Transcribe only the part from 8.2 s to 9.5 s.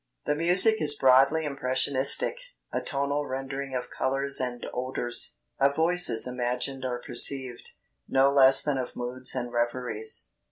less than of moods